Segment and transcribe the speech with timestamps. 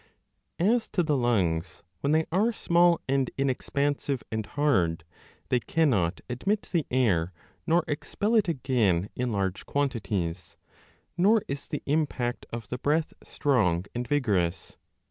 [0.57, 5.03] As to the lungs, when they are small and inexpansive and hard,
[5.49, 7.33] they cannot admit the air
[7.67, 10.57] nor expel it again in large quantities,
[11.17, 14.75] nor is the impact of the breath strong and vigorous.